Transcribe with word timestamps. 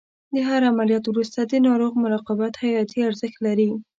د 0.33 0.35
هر 0.49 0.61
عملیات 0.71 1.05
وروسته 1.07 1.39
د 1.43 1.53
ناروغ 1.67 1.91
مراقبت 2.03 2.53
حیاتي 2.63 2.99
ارزښت 3.09 3.37
لري. 3.45 3.69